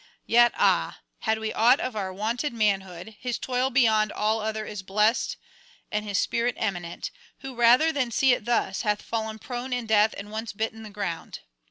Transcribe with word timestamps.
Yet 0.25 0.51
ah! 0.55 0.97
had 1.19 1.37
we 1.37 1.53
aught 1.53 1.79
of 1.79 1.95
our 1.95 2.11
wonted 2.11 2.53
manhood, 2.55 3.17
his 3.19 3.37
toil 3.37 3.69
beyond 3.69 4.11
all 4.11 4.39
other 4.41 4.65
is 4.65 4.81
blessed 4.81 5.37
and 5.91 6.03
his 6.03 6.17
spirit 6.17 6.55
eminent, 6.57 7.11
who 7.41 7.53
rather 7.53 7.91
than 7.91 8.09
see 8.09 8.33
it 8.33 8.45
thus, 8.45 8.81
hath 8.81 9.03
fallen 9.03 9.37
prone 9.37 9.73
in 9.73 9.85
death 9.85 10.15
and 10.17 10.31
once 10.31 10.53
bitten 10.53 10.81
the 10.81 10.89
ground. 10.89 11.41